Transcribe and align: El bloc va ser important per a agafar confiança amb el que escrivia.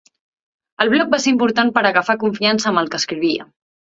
El 0.85 0.89
bloc 0.93 1.11
va 1.15 1.19
ser 1.25 1.33
important 1.33 1.69
per 1.77 1.83
a 1.85 1.89
agafar 1.91 2.17
confiança 2.25 2.69
amb 2.71 2.83
el 2.83 2.91
que 2.95 3.01
escrivia. 3.03 3.49